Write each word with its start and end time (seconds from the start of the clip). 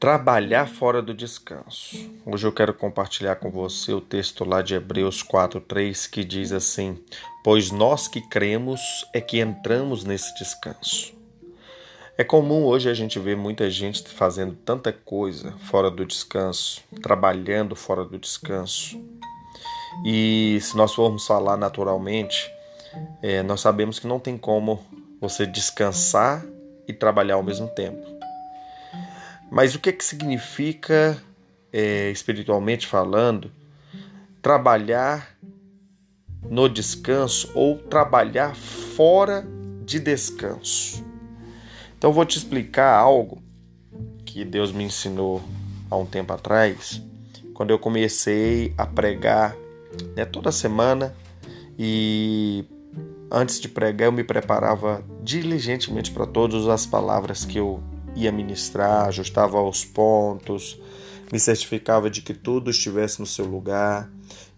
Trabalhar 0.00 0.68
fora 0.68 1.02
do 1.02 1.12
descanso. 1.12 1.96
Hoje 2.24 2.46
eu 2.46 2.52
quero 2.52 2.72
compartilhar 2.72 3.34
com 3.34 3.50
você 3.50 3.92
o 3.92 4.00
texto 4.00 4.44
lá 4.44 4.62
de 4.62 4.76
Hebreus 4.76 5.24
4:3 5.24 6.06
que 6.06 6.22
diz 6.22 6.52
assim: 6.52 7.02
"Pois 7.42 7.72
nós 7.72 8.06
que 8.06 8.20
cremos 8.20 8.80
é 9.12 9.20
que 9.20 9.40
entramos 9.40 10.04
nesse 10.04 10.32
descanso". 10.38 11.12
É 12.16 12.22
comum 12.22 12.64
hoje 12.64 12.88
a 12.88 12.94
gente 12.94 13.18
ver 13.18 13.36
muita 13.36 13.68
gente 13.68 14.08
fazendo 14.08 14.54
tanta 14.54 14.92
coisa 14.92 15.54
fora 15.64 15.90
do 15.90 16.06
descanso, 16.06 16.80
trabalhando 17.02 17.74
fora 17.74 18.04
do 18.04 18.20
descanso. 18.20 19.04
E 20.04 20.60
se 20.60 20.76
nós 20.76 20.94
formos 20.94 21.26
falar 21.26 21.56
naturalmente, 21.56 22.48
é, 23.20 23.42
nós 23.42 23.60
sabemos 23.60 23.98
que 23.98 24.06
não 24.06 24.20
tem 24.20 24.38
como 24.38 24.80
você 25.20 25.44
descansar 25.44 26.46
e 26.86 26.92
trabalhar 26.92 27.34
ao 27.34 27.42
mesmo 27.42 27.66
tempo. 27.66 28.17
Mas 29.50 29.74
o 29.74 29.80
que, 29.80 29.92
que 29.92 30.04
significa, 30.04 31.22
é, 31.72 32.10
espiritualmente 32.10 32.86
falando, 32.86 33.50
trabalhar 34.42 35.36
no 36.48 36.68
descanso 36.68 37.50
ou 37.54 37.78
trabalhar 37.78 38.54
fora 38.54 39.46
de 39.84 39.98
descanso? 39.98 41.04
Então, 41.96 42.12
vou 42.12 42.24
te 42.24 42.36
explicar 42.38 42.94
algo 42.94 43.42
que 44.24 44.44
Deus 44.44 44.70
me 44.70 44.84
ensinou 44.84 45.42
há 45.90 45.96
um 45.96 46.06
tempo 46.06 46.32
atrás, 46.32 47.02
quando 47.54 47.70
eu 47.70 47.78
comecei 47.78 48.72
a 48.76 48.86
pregar 48.86 49.56
né, 50.14 50.24
toda 50.24 50.52
semana 50.52 51.14
e 51.78 52.64
antes 53.30 53.58
de 53.60 53.68
pregar 53.68 54.06
eu 54.06 54.12
me 54.12 54.22
preparava 54.22 55.02
diligentemente 55.22 56.10
para 56.10 56.26
todas 56.26 56.68
as 56.68 56.86
palavras 56.86 57.44
que 57.44 57.58
eu 57.58 57.82
ia 58.14 58.32
ministrar, 58.32 59.06
ajustava 59.06 59.58
aos 59.58 59.84
pontos, 59.84 60.80
me 61.32 61.38
certificava 61.38 62.08
de 62.10 62.22
que 62.22 62.34
tudo 62.34 62.70
estivesse 62.70 63.20
no 63.20 63.26
seu 63.26 63.44
lugar. 63.44 64.10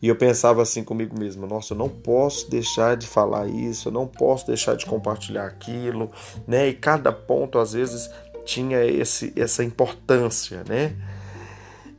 E 0.02 0.08
eu 0.08 0.16
pensava 0.16 0.62
assim 0.62 0.82
comigo 0.82 1.18
mesmo: 1.18 1.46
nossa, 1.46 1.74
eu 1.74 1.78
não 1.78 1.88
posso 1.88 2.50
deixar 2.50 2.96
de 2.96 3.06
falar 3.06 3.46
isso, 3.46 3.88
eu 3.88 3.92
não 3.92 4.06
posso 4.06 4.46
deixar 4.46 4.76
de 4.76 4.86
compartilhar 4.86 5.46
aquilo, 5.46 6.10
né? 6.46 6.68
E 6.68 6.74
cada 6.74 7.12
ponto 7.12 7.58
às 7.58 7.72
vezes 7.72 8.10
tinha 8.44 8.84
esse, 8.84 9.32
essa 9.36 9.62
importância, 9.62 10.64
né? 10.66 10.96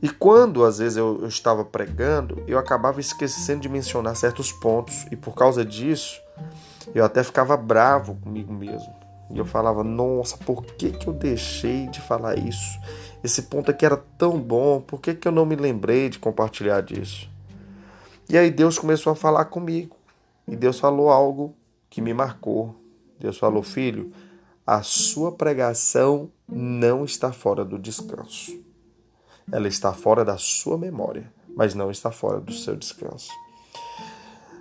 E 0.02 0.08
quando 0.08 0.64
às 0.64 0.78
vezes 0.78 0.96
eu, 0.96 1.20
eu 1.22 1.28
estava 1.28 1.64
pregando, 1.64 2.42
eu 2.48 2.58
acabava 2.58 3.00
esquecendo 3.00 3.60
de 3.60 3.68
mencionar 3.68 4.16
certos 4.16 4.50
pontos, 4.50 5.06
e 5.12 5.16
por 5.16 5.32
causa 5.32 5.64
disso, 5.64 6.20
eu 6.92 7.04
até 7.04 7.22
ficava 7.22 7.56
bravo 7.56 8.16
comigo 8.16 8.52
mesmo. 8.52 9.01
E 9.32 9.38
eu 9.38 9.46
falava, 9.46 9.82
nossa, 9.82 10.36
por 10.36 10.64
que, 10.64 10.90
que 10.90 11.08
eu 11.08 11.12
deixei 11.12 11.86
de 11.88 12.00
falar 12.00 12.38
isso? 12.38 12.78
Esse 13.24 13.42
ponto 13.42 13.70
aqui 13.70 13.86
era 13.86 13.96
tão 13.96 14.38
bom, 14.38 14.80
por 14.80 15.00
que, 15.00 15.14
que 15.14 15.26
eu 15.26 15.32
não 15.32 15.46
me 15.46 15.56
lembrei 15.56 16.08
de 16.08 16.18
compartilhar 16.18 16.82
disso? 16.82 17.30
E 18.28 18.36
aí 18.36 18.50
Deus 18.50 18.78
começou 18.78 19.12
a 19.12 19.16
falar 19.16 19.46
comigo. 19.46 19.96
E 20.46 20.56
Deus 20.56 20.78
falou 20.78 21.10
algo 21.10 21.54
que 21.88 22.00
me 22.00 22.12
marcou. 22.12 22.74
Deus 23.18 23.38
falou, 23.38 23.62
filho, 23.62 24.12
a 24.66 24.82
sua 24.82 25.32
pregação 25.32 26.30
não 26.48 27.04
está 27.04 27.32
fora 27.32 27.64
do 27.64 27.78
descanso. 27.78 28.60
Ela 29.50 29.68
está 29.68 29.92
fora 29.92 30.24
da 30.24 30.36
sua 30.36 30.76
memória, 30.76 31.32
mas 31.56 31.74
não 31.74 31.90
está 31.90 32.10
fora 32.10 32.40
do 32.40 32.52
seu 32.52 32.76
descanso. 32.76 33.30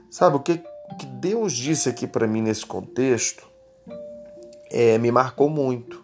Sabe 0.10 0.36
o 0.36 0.40
que, 0.40 0.58
que 1.00 1.06
Deus 1.06 1.54
disse 1.54 1.90
aqui 1.90 2.08
para 2.08 2.28
mim 2.28 2.42
nesse 2.42 2.66
contexto? 2.66 3.51
É, 4.72 4.98
me 4.98 5.12
marcou 5.12 5.50
muito. 5.50 6.04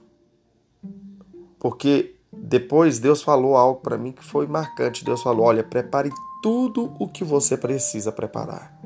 Porque 1.59 2.15
depois 2.31 2.99
Deus 2.99 3.21
falou 3.21 3.55
algo 3.55 3.79
para 3.79 3.97
mim 3.97 4.11
que 4.11 4.23
foi 4.23 4.45
marcante. 4.45 5.03
Deus 5.03 5.23
falou: 5.23 5.45
olha, 5.45 5.63
prepare 5.63 6.11
tudo 6.41 6.93
o 6.99 7.07
que 7.07 7.23
você 7.23 7.57
precisa 7.57 8.11
preparar. 8.11 8.77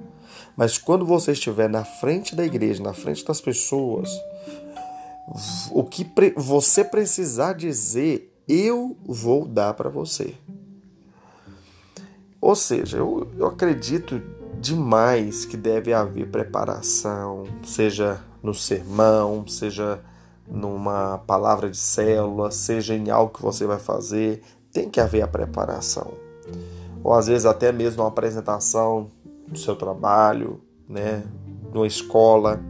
Mas 0.55 0.77
quando 0.77 1.05
você 1.05 1.31
estiver 1.31 1.69
na 1.69 1.83
frente 1.83 2.35
da 2.35 2.45
igreja, 2.45 2.83
na 2.83 2.93
frente 2.93 3.25
das 3.25 3.41
pessoas, 3.41 4.09
o 5.71 5.83
que 5.83 6.05
você 6.35 6.83
precisar 6.83 7.53
dizer, 7.53 8.33
eu 8.47 8.97
vou 9.05 9.45
dar 9.45 9.73
para 9.73 9.89
você. 9.89 10.35
Ou 12.39 12.55
seja, 12.55 12.97
eu, 12.97 13.29
eu 13.37 13.45
acredito 13.45 14.21
demais 14.59 15.45
que 15.45 15.55
deve 15.55 15.93
haver 15.93 16.29
preparação, 16.29 17.45
seja 17.63 18.21
no 18.41 18.53
sermão, 18.53 19.45
seja 19.47 19.99
numa 20.47 21.19
palavra 21.19 21.69
de 21.69 21.77
célula, 21.77 22.51
seja 22.51 22.95
em 22.95 23.09
algo 23.09 23.33
que 23.33 23.41
você 23.41 23.65
vai 23.65 23.79
fazer, 23.79 24.41
tem 24.71 24.89
que 24.89 24.99
haver 24.99 25.21
a 25.21 25.27
preparação. 25.27 26.13
Ou 27.03 27.13
às 27.13 27.27
vezes 27.27 27.45
até 27.45 27.71
mesmo 27.71 28.03
uma 28.03 28.09
apresentação 28.09 29.09
do 29.47 29.57
seu 29.57 29.75
trabalho, 29.75 30.61
né, 30.87 31.23
numa 31.73 31.87
escola. 31.87 32.61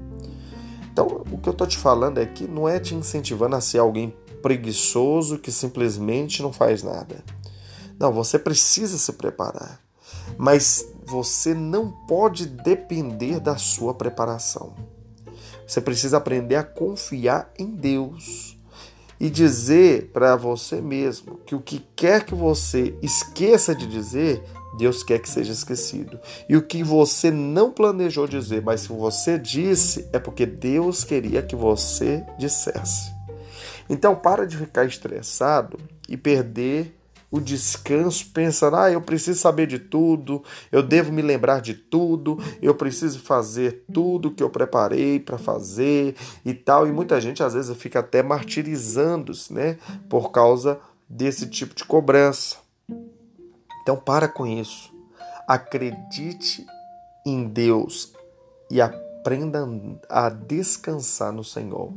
Então, 0.92 1.24
o 1.32 1.38
que 1.38 1.50
eu 1.50 1.54
estou 1.54 1.68
te 1.68 1.78
falando 1.78 2.20
é 2.20 2.26
que 2.26 2.48
não 2.48 2.68
é 2.68 2.80
te 2.80 2.94
incentivando 2.94 3.56
a 3.56 3.62
ser 3.62 3.80
alguém 3.80 4.14
preguiçoso 4.42 5.38
que 5.38 5.52
simplesmente 5.52 6.42
não 6.42 6.52
faz 6.52 6.84
nada. 6.84 7.24
Não, 8.00 8.12
você 8.12 8.40
precisa 8.40 8.98
se 8.98 9.14
preparar. 9.14 9.80
Mas 10.38 10.88
você 11.06 11.54
não 11.54 11.92
pode 11.92 12.46
depender 12.46 13.40
da 13.40 13.58
sua 13.58 13.94
preparação. 13.94 14.74
Você 15.72 15.80
precisa 15.80 16.18
aprender 16.18 16.58
a 16.58 16.66
confiar 16.66 17.50
em 17.58 17.66
Deus 17.66 18.60
e 19.18 19.30
dizer 19.30 20.10
para 20.12 20.36
você 20.36 20.82
mesmo 20.82 21.38
que 21.46 21.56
o 21.56 21.62
que 21.62 21.82
quer 21.96 22.26
que 22.26 22.36
você 22.36 22.94
esqueça 23.02 23.74
de 23.74 23.88
dizer, 23.88 24.44
Deus 24.78 25.02
quer 25.02 25.20
que 25.20 25.30
seja 25.30 25.54
esquecido. 25.54 26.20
E 26.50 26.58
o 26.58 26.62
que 26.62 26.84
você 26.84 27.32
não 27.32 27.72
planejou 27.72 28.28
dizer, 28.28 28.62
mas 28.62 28.82
se 28.82 28.90
você 28.90 29.40
disse, 29.40 30.10
é 30.12 30.20
porque 30.20 30.46
Deus 30.46 31.06
queria 31.06 31.42
que 31.42 31.56
você 31.56 32.22
dissesse. 32.38 33.10
Então, 33.90 34.14
para 34.14 34.46
de 34.46 34.58
ficar 34.58 34.84
estressado 34.84 35.80
e 36.10 36.18
perder 36.18 37.01
o 37.32 37.40
descanso, 37.40 38.30
pensando, 38.34 38.76
ah, 38.76 38.92
eu 38.92 39.02
preciso 39.02 39.40
saber 39.40 39.66
de 39.66 39.80
tudo, 39.80 40.44
eu 40.70 40.84
devo 40.84 41.14
me 41.14 41.22
lembrar 41.22 41.62
de 41.62 41.74
tudo, 41.74 42.38
eu 42.62 42.76
preciso 42.76 43.20
fazer 43.20 43.86
tudo 43.92 44.32
que 44.32 44.44
eu 44.44 44.50
preparei 44.50 45.18
para 45.18 45.38
fazer 45.38 46.16
e 46.44 46.54
tal. 46.54 46.86
E 46.86 46.92
muita 46.92 47.22
gente 47.22 47.42
às 47.42 47.54
vezes 47.54 47.76
fica 47.78 48.00
até 48.00 48.22
martirizando-se, 48.22 49.54
né, 49.54 49.78
por 50.10 50.32
causa 50.32 50.78
desse 51.08 51.48
tipo 51.48 51.74
de 51.74 51.86
cobrança. 51.86 52.58
Então, 53.82 53.96
para 53.96 54.28
com 54.28 54.46
isso. 54.46 54.92
Acredite 55.48 56.66
em 57.26 57.48
Deus 57.48 58.14
e 58.70 58.82
aprenda 58.82 59.68
a 60.10 60.30
descansar 60.30 61.32
no 61.32 61.44
Senhor. 61.44 61.94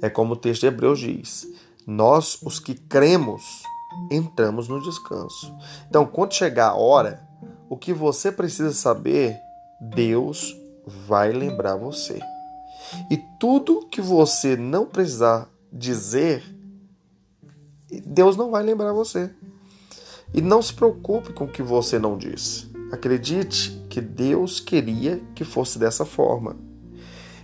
É 0.00 0.10
como 0.10 0.34
o 0.34 0.36
texto 0.36 0.62
de 0.62 0.66
Hebreus 0.66 0.98
diz: 1.00 1.46
Nós, 1.86 2.40
os 2.42 2.58
que 2.58 2.74
cremos, 2.74 3.62
entramos 4.10 4.68
no 4.68 4.82
descanso. 4.82 5.54
Então, 5.88 6.06
quando 6.06 6.34
chegar 6.34 6.68
a 6.68 6.74
hora, 6.74 7.26
o 7.68 7.76
que 7.76 7.92
você 7.92 8.30
precisa 8.30 8.72
saber, 8.72 9.36
Deus 9.80 10.56
vai 11.06 11.32
lembrar 11.32 11.76
você. 11.76 12.20
E 13.10 13.16
tudo 13.38 13.86
que 13.88 14.00
você 14.00 14.56
não 14.56 14.86
precisar 14.86 15.48
dizer, 15.72 16.44
Deus 18.06 18.36
não 18.36 18.50
vai 18.50 18.62
lembrar 18.62 18.92
você. 18.92 19.30
E 20.32 20.40
não 20.40 20.60
se 20.60 20.74
preocupe 20.74 21.32
com 21.32 21.44
o 21.44 21.50
que 21.50 21.62
você 21.62 21.98
não 21.98 22.18
disse. 22.18 22.70
Acredite 22.92 23.84
que 23.88 24.00
Deus 24.00 24.60
queria 24.60 25.22
que 25.34 25.44
fosse 25.44 25.78
dessa 25.78 26.04
forma. 26.04 26.56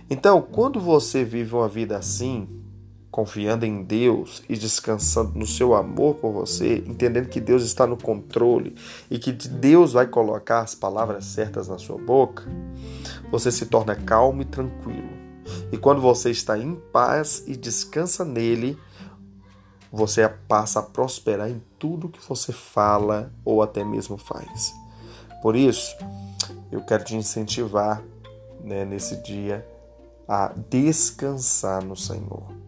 Então, 0.09 0.41
quando 0.41 0.79
você 0.79 1.23
vive 1.23 1.55
uma 1.55 1.69
vida 1.69 1.97
assim, 1.97 2.47
confiando 3.11 3.65
em 3.65 3.83
Deus 3.83 4.41
e 4.47 4.55
descansando 4.55 5.37
no 5.37 5.45
seu 5.45 5.75
amor 5.75 6.15
por 6.15 6.31
você, 6.31 6.77
entendendo 6.87 7.27
que 7.27 7.41
Deus 7.41 7.61
está 7.63 7.85
no 7.85 7.97
controle 7.97 8.75
e 9.09 9.19
que 9.19 9.33
Deus 9.33 9.91
vai 9.91 10.07
colocar 10.07 10.61
as 10.61 10.73
palavras 10.73 11.25
certas 11.25 11.67
na 11.67 11.77
sua 11.77 11.97
boca, 11.97 12.43
você 13.29 13.51
se 13.51 13.65
torna 13.65 13.95
calmo 13.95 14.41
e 14.41 14.45
tranquilo. 14.45 15.09
E 15.71 15.77
quando 15.77 15.99
você 15.99 16.31
está 16.31 16.57
em 16.57 16.75
paz 16.93 17.43
e 17.45 17.57
descansa 17.57 18.23
nele, 18.23 18.79
você 19.91 20.27
passa 20.47 20.79
a 20.79 20.83
prosperar 20.83 21.49
em 21.49 21.61
tudo 21.77 22.07
que 22.07 22.25
você 22.25 22.53
fala 22.53 23.29
ou 23.43 23.61
até 23.61 23.83
mesmo 23.83 24.17
faz. 24.17 24.73
Por 25.41 25.55
isso, 25.55 25.93
eu 26.71 26.81
quero 26.81 27.03
te 27.03 27.15
incentivar 27.15 28.01
né, 28.63 28.85
nesse 28.85 29.21
dia 29.21 29.67
a 30.25 30.53
descansar 30.69 31.83
no 31.83 31.97
Senhor. 31.97 32.60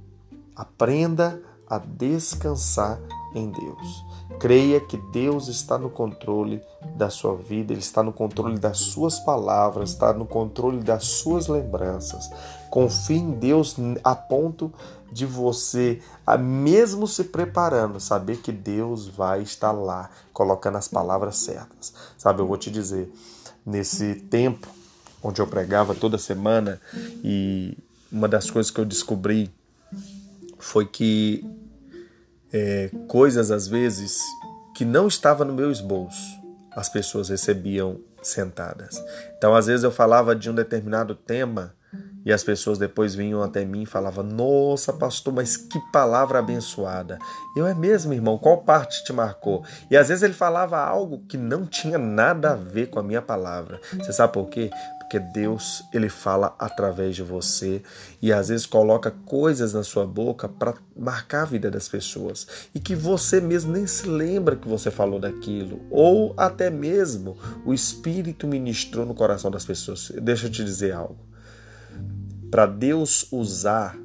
Aprenda 0.56 1.42
a 1.68 1.78
descansar 1.78 3.00
em 3.34 3.50
Deus. 3.50 4.06
Creia 4.40 4.80
que 4.80 4.98
Deus 4.98 5.48
está 5.48 5.78
no 5.78 5.90
controle 5.90 6.62
da 6.96 7.10
sua 7.10 7.36
vida, 7.36 7.74
Ele 7.74 7.80
está 7.82 8.04
no 8.04 8.12
controle 8.12 8.60
das 8.60 8.78
suas 8.78 9.20
palavras, 9.20 9.92
está 9.92 10.14
no 10.14 10.26
controle 10.26 10.80
das 10.80 11.06
suas 11.06 11.48
lembranças. 11.48 12.30
Confie 12.70 13.18
em 13.18 13.32
Deus 13.32 13.76
a 14.04 14.16
ponto 14.16 14.74
de 15.12 15.26
você, 15.26 16.02
mesmo 16.40 17.08
se 17.08 17.26
preparando, 17.26 18.00
saber 18.00 18.38
que 18.38 18.52
Deus 18.52 19.08
vai 19.08 19.44
estar 19.44 19.72
lá, 19.72 20.10
colocando 20.34 20.78
as 20.78 20.88
palavras 20.88 21.38
certas. 21.38 21.94
Sabe, 22.18 22.42
eu 22.42 22.48
vou 22.48 22.58
te 22.58 22.72
dizer, 22.72 23.14
nesse 23.66 24.16
tempo 24.16 24.68
onde 25.22 25.40
eu 25.40 25.48
pregava 25.48 25.96
toda 25.96 26.18
semana 26.18 26.82
e 27.24 27.78
uma 28.12 28.28
das 28.28 28.52
coisas 28.52 28.72
que 28.72 28.80
eu 28.80 28.86
descobri 28.86 29.54
foi 30.64 30.86
que 30.86 31.46
é, 32.52 32.90
coisas 33.08 33.52
às 33.52 33.68
vezes 33.68 34.20
que 34.76 34.86
não 34.86 35.08
estava 35.08 35.44
no 35.44 35.54
meu 35.54 35.70
esboço, 35.70 36.40
as 36.72 36.90
pessoas 36.90 37.30
recebiam 37.30 38.00
sentadas. 38.22 39.04
Então, 39.38 39.54
às 39.54 39.68
vezes 39.68 39.84
eu 39.84 39.92
falava 39.92 40.36
de 40.36 40.50
um 40.50 40.56
determinado 40.56 41.14
tema 41.14 41.76
e 42.26 42.32
as 42.32 42.44
pessoas 42.44 42.78
depois 42.78 43.16
vinham 43.16 43.42
até 43.44 43.66
mim 43.66 43.84
e 43.84 43.86
falavam: 43.88 44.24
Nossa, 44.24 44.94
pastor, 44.94 45.34
mas 45.34 45.58
que 45.58 45.80
palavra 45.92 46.40
abençoada. 46.40 47.20
Eu 47.56 47.68
é 47.68 47.74
mesmo, 47.74 48.14
irmão, 48.14 48.38
qual 48.38 48.60
parte 48.60 49.04
te 49.04 49.12
marcou? 49.12 49.64
E 49.90 49.98
às 49.98 50.08
vezes 50.08 50.24
ele 50.24 50.34
falava 50.34 50.78
algo 50.78 51.24
que 51.28 51.38
não 51.38 51.66
tinha 51.66 51.98
nada 51.98 52.52
a 52.52 52.56
ver 52.56 52.88
com 52.88 53.00
a 53.00 53.04
minha 53.04 53.22
palavra. 53.22 53.80
Você 53.94 54.14
sabe 54.14 54.34
por 54.34 54.50
quê? 54.50 54.70
Porque 55.00 55.20
Deus, 55.20 55.84
ele 55.94 56.10
fala 56.10 56.56
através 56.58 57.16
de 57.16 57.22
você 57.22 57.84
e 58.22 58.34
às 58.34 58.48
vezes 58.50 58.66
coloca 58.66 59.12
coisas 59.26 59.74
na 59.74 59.84
sua 59.84 60.08
boca 60.08 60.48
para 60.50 60.74
marcar 60.96 61.44
a 61.44 61.46
vida 61.46 61.70
das 61.70 61.88
pessoas 61.88 62.48
e 62.74 62.80
que 62.80 62.96
você 62.96 63.40
mesmo 63.40 63.74
nem 63.74 63.86
se 63.86 64.08
lembra 64.08 64.56
que 64.56 64.68
você 64.68 64.90
falou 64.90 65.20
daquilo, 65.20 65.82
ou 65.92 66.34
até 66.36 66.70
mesmo 66.72 67.38
o 67.64 67.74
Espírito 67.74 68.48
ministrou 68.48 69.06
no 69.06 69.14
coração 69.14 69.52
das 69.52 69.66
pessoas. 69.66 70.12
Deixa 70.20 70.48
eu 70.48 70.52
te 70.52 70.64
dizer 70.64 70.94
algo 70.94 71.33
para 72.54 72.68
Deus 72.68 73.26
usar 73.32 73.98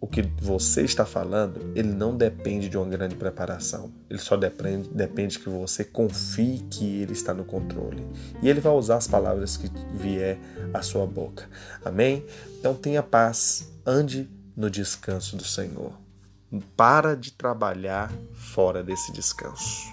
o 0.00 0.06
que 0.08 0.22
você 0.42 0.82
está 0.82 1.06
falando, 1.06 1.70
ele 1.76 1.86
não 1.86 2.16
depende 2.16 2.68
de 2.68 2.76
uma 2.76 2.84
grande 2.84 3.14
preparação. 3.14 3.92
Ele 4.10 4.18
só 4.18 4.36
depende, 4.36 4.88
depende 4.88 5.38
que 5.38 5.48
você 5.48 5.84
confie 5.84 6.66
que 6.68 7.00
ele 7.00 7.12
está 7.12 7.32
no 7.32 7.44
controle. 7.44 8.04
E 8.42 8.48
ele 8.48 8.60
vai 8.60 8.72
usar 8.72 8.96
as 8.96 9.06
palavras 9.06 9.56
que 9.56 9.70
vier 9.94 10.36
à 10.74 10.82
sua 10.82 11.06
boca. 11.06 11.48
Amém? 11.84 12.26
Então 12.58 12.74
tenha 12.74 13.04
paz, 13.04 13.70
ande 13.86 14.28
no 14.56 14.68
descanso 14.68 15.36
do 15.36 15.44
Senhor. 15.44 15.92
Para 16.76 17.14
de 17.14 17.30
trabalhar 17.30 18.12
fora 18.32 18.82
desse 18.82 19.12
descanso. 19.12 19.86